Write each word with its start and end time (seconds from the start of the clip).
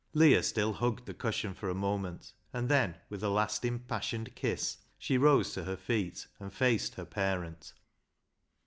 Leah 0.15 0.41
still 0.41 0.73
hugged 0.73 1.05
the 1.05 1.13
cushion 1.13 1.53
for 1.53 1.69
a 1.69 1.75
moment, 1.75 2.33
7 2.53 2.53
98 2.53 2.53
BECKSIDE 2.53 2.57
LIGHTS 2.57 2.57
and 2.57 2.69
then, 2.95 3.01
with 3.11 3.23
a 3.23 3.29
last 3.29 3.63
impassioned 3.65 4.35
kiss, 4.35 4.77
she 4.97 5.17
rose 5.19 5.53
to 5.53 5.63
her 5.65 5.77
feet 5.77 6.25
and 6.39 6.51
faced 6.51 6.95
her 6.95 7.05
parent. 7.05 7.71